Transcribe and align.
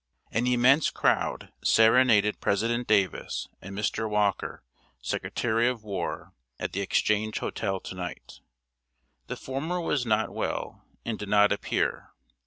An 0.31 0.47
immense 0.47 0.89
crowd 0.89 1.53
serenaded 1.63 2.41
President 2.41 2.87
Davis 2.87 3.47
and 3.61 3.77
Mr. 3.77 4.09
Walker, 4.09 4.63
Secretary 4.99 5.67
of 5.67 5.83
War, 5.83 6.33
at 6.57 6.71
the 6.73 6.81
Exchange 6.81 7.37
Hotel 7.37 7.79
to 7.81 7.93
night. 7.93 8.39
The 9.27 9.37
former 9.37 9.79
was 9.79 10.03
not 10.03 10.33
well, 10.33 10.83
and 11.05 11.19
did 11.19 11.29
not 11.29 11.51
appear. 11.51 12.13